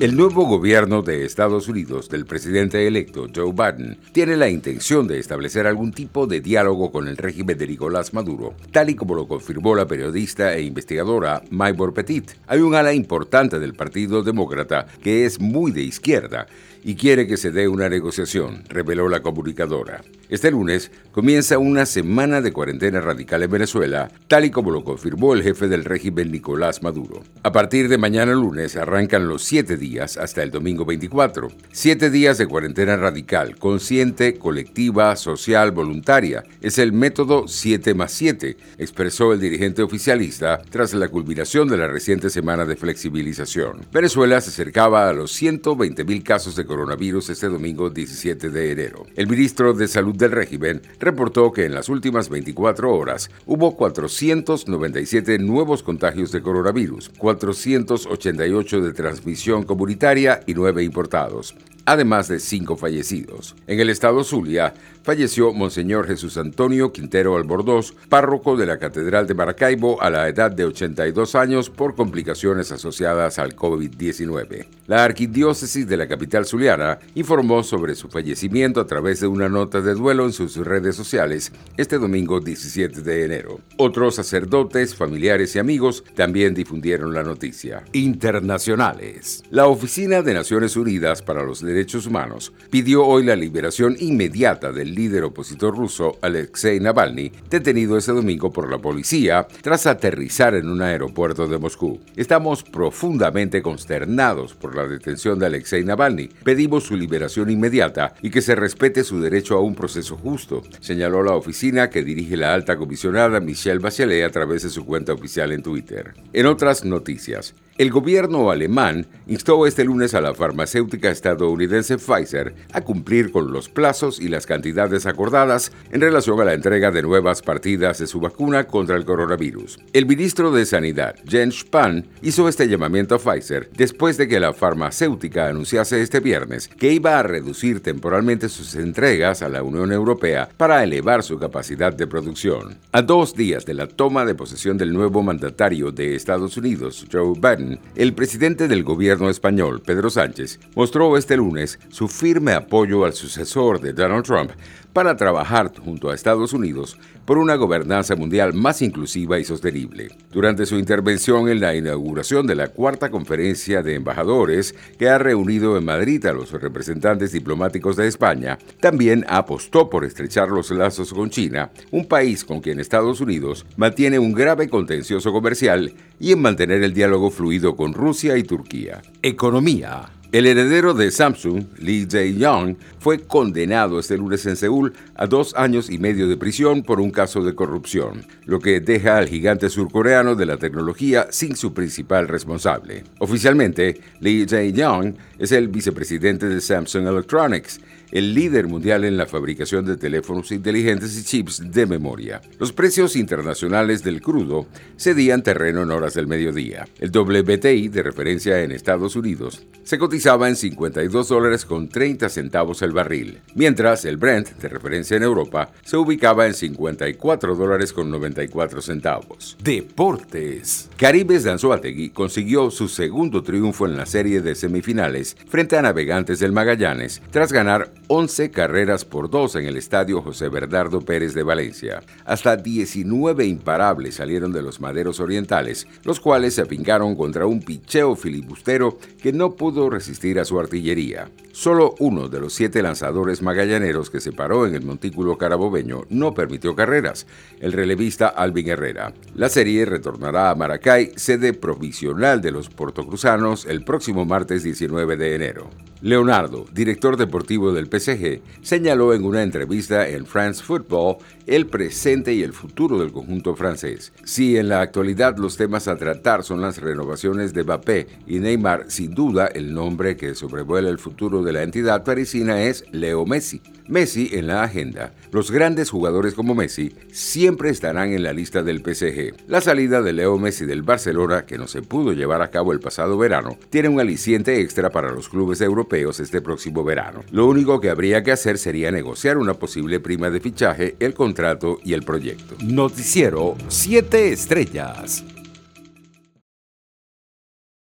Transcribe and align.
El 0.00 0.16
nuevo 0.16 0.44
gobierno 0.44 1.02
de 1.02 1.24
Estados 1.24 1.68
Unidos 1.68 2.08
del 2.08 2.26
presidente 2.26 2.84
electo 2.88 3.28
Joe 3.32 3.52
Biden 3.52 3.96
tiene 4.10 4.36
la 4.36 4.48
intención 4.48 5.06
de 5.06 5.20
establecer 5.20 5.68
algún 5.68 5.92
tipo 5.92 6.26
de 6.26 6.40
diálogo 6.40 6.90
con 6.90 7.06
el 7.06 7.16
régimen 7.16 7.56
de 7.56 7.68
Nicolás 7.68 8.12
Maduro, 8.12 8.54
tal 8.72 8.90
y 8.90 8.96
como 8.96 9.14
lo 9.14 9.28
confirmó 9.28 9.76
la 9.76 9.86
periodista 9.86 10.52
e 10.54 10.62
investigadora 10.62 11.42
Maybor 11.48 11.94
Petit. 11.94 12.32
Hay 12.48 12.58
un 12.58 12.74
ala 12.74 12.92
importante 12.92 13.60
del 13.60 13.74
Partido 13.74 14.24
Demócrata 14.24 14.86
que 15.00 15.26
es 15.26 15.40
muy 15.40 15.70
de 15.70 15.82
izquierda 15.82 16.48
y 16.82 16.96
quiere 16.96 17.26
que 17.26 17.36
se 17.36 17.52
dé 17.52 17.68
una 17.68 17.88
negociación, 17.88 18.64
reveló 18.68 19.08
la 19.08 19.22
comunicadora. 19.22 20.02
Este 20.28 20.50
lunes 20.50 20.90
comienza 21.12 21.56
una 21.56 21.86
semana 21.86 22.40
de 22.40 22.52
cuarentena 22.52 23.00
radical 23.00 23.42
en 23.42 23.50
Venezuela, 23.50 24.10
tal 24.26 24.44
y 24.44 24.50
como 24.50 24.70
lo 24.70 24.84
confirmó 24.84 25.32
el 25.32 25.42
jefe 25.42 25.68
del 25.68 25.84
régimen 25.84 26.30
Nicolás 26.30 26.82
Maduro. 26.82 27.22
A 27.42 27.52
partir 27.52 27.88
de 27.88 27.96
mañana 27.96 28.34
lunes 28.34 28.76
arrancan 28.76 29.28
los 29.28 29.42
siete 29.44 29.76
días 29.76 29.83
hasta 29.84 30.42
el 30.42 30.50
domingo 30.50 30.84
24. 30.84 31.48
Siete 31.70 32.10
días 32.10 32.38
de 32.38 32.46
cuarentena 32.46 32.96
radical, 32.96 33.56
consciente, 33.58 34.38
colectiva, 34.38 35.14
social, 35.16 35.72
voluntaria. 35.72 36.42
Es 36.62 36.78
el 36.78 36.92
método 36.92 37.46
7 37.46 37.94
más 37.94 38.12
7, 38.12 38.56
expresó 38.78 39.32
el 39.32 39.40
dirigente 39.40 39.82
oficialista 39.82 40.62
tras 40.70 40.94
la 40.94 41.08
culminación 41.08 41.68
de 41.68 41.76
la 41.76 41.86
reciente 41.86 42.30
semana 42.30 42.64
de 42.64 42.76
flexibilización. 42.76 43.82
Venezuela 43.92 44.40
se 44.40 44.50
acercaba 44.50 45.08
a 45.08 45.12
los 45.12 45.32
120 45.32 46.04
mil 46.04 46.22
casos 46.22 46.56
de 46.56 46.64
coronavirus 46.64 47.28
este 47.30 47.48
domingo 47.48 47.90
17 47.90 48.48
de 48.48 48.72
enero. 48.72 49.06
El 49.16 49.28
ministro 49.28 49.74
de 49.74 49.86
Salud 49.86 50.16
del 50.16 50.32
régimen 50.32 50.80
reportó 50.98 51.52
que 51.52 51.66
en 51.66 51.74
las 51.74 51.88
últimas 51.88 52.30
24 52.30 52.90
horas 52.90 53.30
hubo 53.44 53.76
497 53.76 55.38
nuevos 55.38 55.82
contagios 55.82 56.32
de 56.32 56.40
coronavirus, 56.40 57.10
488 57.18 58.80
de 58.80 58.92
transmisión 58.94 59.64
comunitaria 59.74 60.40
y 60.46 60.54
9 60.54 60.84
importados 60.84 61.56
además 61.86 62.28
de 62.28 62.40
cinco 62.40 62.76
fallecidos. 62.76 63.56
En 63.66 63.80
el 63.80 63.90
estado 63.90 64.24
Zulia 64.24 64.74
falleció 65.02 65.52
Monseñor 65.52 66.06
Jesús 66.06 66.38
Antonio 66.38 66.92
Quintero 66.92 67.36
Albordós, 67.36 67.94
párroco 68.08 68.56
de 68.56 68.66
la 68.66 68.78
Catedral 68.78 69.26
de 69.26 69.34
Maracaibo 69.34 70.00
a 70.00 70.08
la 70.08 70.28
edad 70.28 70.50
de 70.50 70.64
82 70.64 71.34
años 71.34 71.68
por 71.68 71.94
complicaciones 71.94 72.72
asociadas 72.72 73.38
al 73.38 73.54
COVID-19. 73.54 74.66
La 74.86 75.04
arquidiócesis 75.04 75.86
de 75.86 75.96
la 75.96 76.08
capital 76.08 76.46
zuliana 76.46 76.98
informó 77.14 77.62
sobre 77.62 77.94
su 77.94 78.08
fallecimiento 78.08 78.80
a 78.80 78.86
través 78.86 79.20
de 79.20 79.26
una 79.26 79.48
nota 79.48 79.80
de 79.80 79.94
duelo 79.94 80.24
en 80.24 80.32
sus 80.32 80.56
redes 80.56 80.96
sociales 80.96 81.52
este 81.76 81.98
domingo 81.98 82.40
17 82.40 83.02
de 83.02 83.24
enero. 83.24 83.60
Otros 83.76 84.14
sacerdotes, 84.14 84.94
familiares 84.94 85.54
y 85.56 85.58
amigos 85.58 86.04
también 86.14 86.54
difundieron 86.54 87.12
la 87.12 87.22
noticia. 87.22 87.84
Internacionales. 87.92 89.42
La 89.50 89.63
Oficina 89.66 90.22
de 90.22 90.34
Naciones 90.34 90.76
Unidas 90.76 91.22
para 91.22 91.42
los 91.42 91.60
Derechos 91.60 92.06
Humanos 92.06 92.52
pidió 92.70 93.06
hoy 93.06 93.24
la 93.24 93.36
liberación 93.36 93.96
inmediata 93.98 94.72
del 94.72 94.94
líder 94.94 95.24
opositor 95.24 95.76
ruso 95.76 96.18
Alexei 96.22 96.80
Navalny, 96.80 97.30
detenido 97.48 97.96
ese 97.96 98.12
domingo 98.12 98.52
por 98.52 98.70
la 98.70 98.78
policía 98.78 99.46
tras 99.62 99.86
aterrizar 99.86 100.54
en 100.54 100.68
un 100.68 100.82
aeropuerto 100.82 101.46
de 101.46 101.58
Moscú. 101.58 102.00
Estamos 102.16 102.62
profundamente 102.62 103.62
consternados 103.62 104.54
por 104.54 104.74
la 104.74 104.86
detención 104.86 105.38
de 105.38 105.46
Alexei 105.46 105.84
Navalny. 105.84 106.28
Pedimos 106.42 106.84
su 106.84 106.96
liberación 106.96 107.48
inmediata 107.50 108.14
y 108.22 108.30
que 108.30 108.42
se 108.42 108.54
respete 108.54 109.04
su 109.04 109.20
derecho 109.20 109.56
a 109.56 109.60
un 109.60 109.74
proceso 109.74 110.16
justo, 110.16 110.62
señaló 110.80 111.22
la 111.22 111.36
oficina 111.36 111.90
que 111.90 112.02
dirige 112.02 112.36
la 112.36 112.52
alta 112.52 112.76
comisionada 112.76 113.40
Michelle 113.40 113.78
Bachelet 113.78 114.24
a 114.24 114.30
través 114.30 114.62
de 114.62 114.70
su 114.70 114.84
cuenta 114.84 115.12
oficial 115.12 115.52
en 115.52 115.62
Twitter. 115.62 116.14
En 116.32 116.46
otras 116.46 116.84
noticias, 116.84 117.54
el 117.76 117.90
gobierno 117.90 118.52
alemán 118.52 119.06
instó 119.26 119.66
este 119.66 119.84
lunes 119.84 120.14
a 120.14 120.20
la 120.20 120.32
farmacéutica 120.32 121.10
estadounidense 121.10 121.98
Pfizer 121.98 122.54
a 122.72 122.82
cumplir 122.82 123.32
con 123.32 123.52
los 123.52 123.68
plazos 123.68 124.20
y 124.20 124.28
las 124.28 124.46
cantidades 124.46 125.06
acordadas 125.06 125.72
en 125.90 126.00
relación 126.00 126.40
a 126.40 126.44
la 126.44 126.54
entrega 126.54 126.92
de 126.92 127.02
nuevas 127.02 127.42
partidas 127.42 127.98
de 127.98 128.06
su 128.06 128.20
vacuna 128.20 128.64
contra 128.64 128.96
el 128.96 129.04
coronavirus. 129.04 129.80
El 129.92 130.06
ministro 130.06 130.52
de 130.52 130.66
Sanidad, 130.66 131.16
Jens 131.26 131.60
Spahn, 131.60 132.06
hizo 132.22 132.48
este 132.48 132.68
llamamiento 132.68 133.16
a 133.16 133.18
Pfizer 133.18 133.68
después 133.76 134.18
de 134.18 134.28
que 134.28 134.38
la 134.38 134.52
farmacéutica 134.52 135.48
anunciase 135.48 136.00
este 136.00 136.20
viernes 136.20 136.68
que 136.68 136.92
iba 136.92 137.18
a 137.18 137.24
reducir 137.24 137.80
temporalmente 137.80 138.48
sus 138.48 138.76
entregas 138.76 139.42
a 139.42 139.48
la 139.48 139.64
Unión 139.64 139.90
Europea 139.90 140.48
para 140.56 140.84
elevar 140.84 141.24
su 141.24 141.40
capacidad 141.40 141.92
de 141.92 142.06
producción. 142.06 142.78
A 142.92 143.02
dos 143.02 143.34
días 143.34 143.66
de 143.66 143.74
la 143.74 143.88
toma 143.88 144.24
de 144.24 144.36
posesión 144.36 144.78
del 144.78 144.92
nuevo 144.92 145.24
mandatario 145.24 145.90
de 145.90 146.14
Estados 146.14 146.56
Unidos, 146.56 147.06
Joe 147.10 147.32
Biden, 147.34 147.63
el 147.96 148.14
presidente 148.14 148.68
del 148.68 148.84
gobierno 148.84 149.30
español, 149.30 149.82
Pedro 149.84 150.10
Sánchez, 150.10 150.60
mostró 150.74 151.16
este 151.16 151.36
lunes 151.36 151.78
su 151.88 152.08
firme 152.08 152.52
apoyo 152.52 153.04
al 153.04 153.12
sucesor 153.12 153.80
de 153.80 153.92
Donald 153.92 154.24
Trump 154.24 154.50
para 154.94 155.16
trabajar 155.16 155.72
junto 155.84 156.08
a 156.08 156.14
Estados 156.14 156.52
Unidos 156.52 156.96
por 157.26 157.38
una 157.38 157.56
gobernanza 157.56 158.16
mundial 158.16 158.54
más 158.54 158.80
inclusiva 158.80 159.38
y 159.38 159.44
sostenible. 159.44 160.08
Durante 160.30 160.66
su 160.66 160.78
intervención 160.78 161.48
en 161.48 161.60
la 161.60 161.74
inauguración 161.74 162.46
de 162.46 162.54
la 162.54 162.68
cuarta 162.68 163.10
conferencia 163.10 163.82
de 163.82 163.94
embajadores 163.94 164.74
que 164.98 165.08
ha 165.08 165.18
reunido 165.18 165.76
en 165.76 165.84
Madrid 165.84 166.24
a 166.26 166.32
los 166.32 166.52
representantes 166.52 167.32
diplomáticos 167.32 167.96
de 167.96 168.06
España, 168.06 168.58
también 168.80 169.24
apostó 169.28 169.90
por 169.90 170.04
estrechar 170.04 170.48
los 170.50 170.70
lazos 170.70 171.12
con 171.12 171.30
China, 171.30 171.70
un 171.90 172.06
país 172.06 172.44
con 172.44 172.60
quien 172.60 172.78
Estados 172.78 173.20
Unidos 173.20 173.66
mantiene 173.76 174.18
un 174.18 174.32
grave 174.32 174.68
contencioso 174.68 175.32
comercial 175.32 175.92
y 176.20 176.32
en 176.32 176.40
mantener 176.40 176.82
el 176.82 176.94
diálogo 176.94 177.30
fluido 177.30 177.53
con 177.60 177.94
Rusia 177.94 178.36
y 178.36 178.42
Turquía. 178.42 179.00
Economía. 179.22 180.10
El 180.32 180.46
heredero 180.46 180.94
de 180.94 181.12
Samsung, 181.12 181.64
Lee 181.78 182.08
Jae-yong, 182.10 182.76
fue 182.98 183.20
condenado 183.20 184.00
este 184.00 184.18
lunes 184.18 184.44
en 184.46 184.56
Seúl 184.56 184.92
a 185.14 185.28
dos 185.28 185.54
años 185.54 185.88
y 185.88 185.98
medio 185.98 186.26
de 186.26 186.36
prisión 186.36 186.82
por 186.82 187.00
un 187.00 187.12
caso 187.12 187.44
de 187.44 187.54
corrupción, 187.54 188.26
lo 188.44 188.58
que 188.58 188.80
deja 188.80 189.16
al 189.16 189.28
gigante 189.28 189.70
surcoreano 189.70 190.34
de 190.34 190.46
la 190.46 190.56
tecnología 190.56 191.28
sin 191.30 191.54
su 191.54 191.72
principal 191.72 192.26
responsable. 192.26 193.04
Oficialmente, 193.20 194.00
Lee 194.18 194.44
Jae-yong 194.44 195.16
es 195.38 195.52
el 195.52 195.68
vicepresidente 195.68 196.48
de 196.48 196.60
Samsung 196.60 197.06
Electronics 197.06 197.80
el 198.14 198.32
líder 198.32 198.68
mundial 198.68 199.04
en 199.04 199.16
la 199.16 199.26
fabricación 199.26 199.84
de 199.84 199.96
teléfonos 199.96 200.52
inteligentes 200.52 201.18
y 201.18 201.24
chips 201.24 201.70
de 201.70 201.84
memoria. 201.84 202.40
Los 202.60 202.72
precios 202.72 203.16
internacionales 203.16 204.04
del 204.04 204.22
crudo 204.22 204.66
cedían 204.96 205.42
terreno 205.42 205.82
en 205.82 205.90
horas 205.90 206.14
del 206.14 206.28
mediodía. 206.28 206.86
El 207.00 207.10
WTI, 207.10 207.88
de 207.88 208.02
referencia 208.04 208.62
en 208.62 208.70
Estados 208.70 209.16
Unidos, 209.16 209.66
se 209.82 209.98
cotizaba 209.98 210.48
en 210.48 210.54
52 210.54 211.28
dólares 211.28 211.64
con 211.64 211.88
30 211.88 212.28
centavos 212.28 212.82
el 212.82 212.92
barril, 212.92 213.40
mientras 213.56 214.04
el 214.04 214.16
Brent, 214.16 214.48
de 214.58 214.68
referencia 214.68 215.16
en 215.16 215.24
Europa, 215.24 215.72
se 215.84 215.96
ubicaba 215.96 216.46
en 216.46 216.54
54 216.54 217.56
dólares 217.56 217.92
con 217.92 218.10
94 218.10 218.80
centavos. 218.80 219.56
Deportes. 219.62 220.88
Caribes 220.96 221.42
de 221.42 221.50
Anzuategui 221.50 222.10
consiguió 222.10 222.70
su 222.70 222.88
segundo 222.88 223.42
triunfo 223.42 223.86
en 223.86 223.96
la 223.96 224.06
serie 224.06 224.40
de 224.40 224.54
semifinales 224.54 225.36
frente 225.48 225.76
a 225.76 225.82
Navegantes 225.82 226.38
del 226.38 226.52
Magallanes 226.52 227.20
tras 227.32 227.52
ganar 227.52 227.90
11 228.08 228.50
carreras 228.50 229.04
por 229.04 229.30
dos 229.30 229.56
en 229.56 229.64
el 229.64 229.76
estadio 229.76 230.20
José 230.20 230.48
Bernardo 230.48 231.00
Pérez 231.00 231.32
de 231.32 231.42
Valencia. 231.42 232.02
Hasta 232.24 232.56
19 232.56 233.46
imparables 233.46 234.16
salieron 234.16 234.52
de 234.52 234.62
los 234.62 234.80
maderos 234.80 235.20
orientales, 235.20 235.86
los 236.04 236.20
cuales 236.20 236.54
se 236.54 236.62
afincaron 236.62 237.16
contra 237.16 237.46
un 237.46 237.60
picheo 237.60 238.14
filibustero 238.14 238.98
que 239.22 239.32
no 239.32 239.54
pudo 239.56 239.88
resistir 239.88 240.38
a 240.38 240.44
su 240.44 240.60
artillería. 240.60 241.30
Solo 241.52 241.94
uno 241.98 242.28
de 242.28 242.40
los 242.40 242.52
siete 242.52 242.82
lanzadores 242.82 243.40
magallaneros 243.40 244.10
que 244.10 244.20
se 244.20 244.32
paró 244.32 244.66
en 244.66 244.74
el 244.74 244.82
montículo 244.82 245.38
carabobeño 245.38 246.02
no 246.10 246.34
permitió 246.34 246.74
carreras, 246.74 247.26
el 247.60 247.72
relevista 247.72 248.28
Alvin 248.28 248.68
Herrera. 248.68 249.14
La 249.34 249.48
serie 249.48 249.86
retornará 249.86 250.50
a 250.50 250.54
Maracay, 250.54 251.12
sede 251.16 251.52
provisional 251.52 252.42
de 252.42 252.50
los 252.50 252.68
portocruzanos, 252.68 253.66
el 253.66 253.84
próximo 253.84 254.24
martes 254.24 254.62
19 254.62 255.16
de 255.16 255.34
enero. 255.34 255.70
Leonardo, 256.04 256.66
director 256.70 257.16
deportivo 257.16 257.72
del 257.72 257.86
PSG, 257.86 258.42
señaló 258.60 259.14
en 259.14 259.24
una 259.24 259.42
entrevista 259.42 260.06
en 260.06 260.26
France 260.26 260.62
Football 260.62 261.16
el 261.46 261.66
presente 261.66 262.34
y 262.34 262.42
el 262.42 262.52
futuro 262.52 262.98
del 262.98 263.10
conjunto 263.10 263.56
francés. 263.56 264.12
Si 264.22 264.58
en 264.58 264.68
la 264.68 264.82
actualidad 264.82 265.38
los 265.38 265.56
temas 265.56 265.88
a 265.88 265.96
tratar 265.96 266.44
son 266.44 266.60
las 266.60 266.76
renovaciones 266.76 267.54
de 267.54 267.64
Mbappé 267.64 268.06
y 268.26 268.38
Neymar, 268.38 268.84
sin 268.88 269.14
duda 269.14 269.46
el 269.46 269.72
nombre 269.72 270.14
que 270.18 270.34
sobrevuela 270.34 270.90
el 270.90 270.98
futuro 270.98 271.42
de 271.42 271.54
la 271.54 271.62
entidad 271.62 272.04
parisina 272.04 272.64
es 272.64 272.84
Leo 272.92 273.24
Messi. 273.24 273.62
Messi 273.86 274.30
en 274.32 274.46
la 274.46 274.62
agenda. 274.62 275.12
Los 275.30 275.50
grandes 275.50 275.90
jugadores 275.90 276.34
como 276.34 276.54
Messi 276.54 276.94
siempre 277.12 277.68
estarán 277.68 278.12
en 278.12 278.22
la 278.22 278.32
lista 278.32 278.62
del 278.62 278.78
PSG. 278.78 279.34
La 279.46 279.60
salida 279.60 280.00
de 280.00 280.14
Leo 280.14 280.38
Messi 280.38 280.64
del 280.64 280.82
Barcelona, 280.82 281.44
que 281.44 281.58
no 281.58 281.66
se 281.66 281.82
pudo 281.82 282.12
llevar 282.12 282.40
a 282.40 282.50
cabo 282.50 282.72
el 282.72 282.80
pasado 282.80 283.18
verano, 283.18 283.58
tiene 283.68 283.90
un 283.90 284.00
aliciente 284.00 284.60
extra 284.60 284.90
para 284.90 285.12
los 285.12 285.28
clubes 285.28 285.60
este 286.02 286.40
próximo 286.40 286.84
verano. 286.84 287.20
Lo 287.30 287.46
único 287.46 287.80
que 287.80 287.90
habría 287.90 288.22
que 288.22 288.32
hacer 288.32 288.58
sería 288.58 288.90
negociar 288.90 289.38
una 289.38 289.54
posible 289.54 290.00
prima 290.00 290.30
de 290.30 290.40
fichaje, 290.40 290.96
el 291.00 291.14
contrato 291.14 291.78
y 291.84 291.92
el 291.92 292.02
proyecto. 292.02 292.56
Noticiero 292.60 293.56
7 293.68 294.32
Estrellas. 294.32 295.24